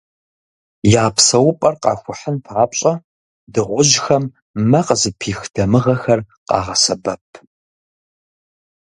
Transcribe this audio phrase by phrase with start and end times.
[1.01, 2.93] Я псэупӏэр «къахухьын» папщӏэ,
[3.53, 4.23] дыгъужьхэм
[4.69, 7.25] мэ къызыпих дамыгъэхэр къагъэсэбэп.